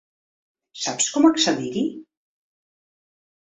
Saps 0.85 1.09
com 1.17 1.27
accedir-hi? 1.29 1.85